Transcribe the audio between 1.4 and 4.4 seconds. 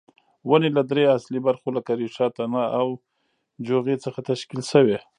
برخو لکه ریښه، تنه او جوغې څخه